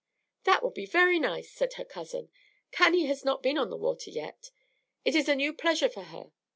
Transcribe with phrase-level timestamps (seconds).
[0.45, 2.31] "That will be very nice," said her cousin.
[2.71, 4.49] "Cannie has not been on the water yet.
[5.05, 6.31] It is a new pleasure for her.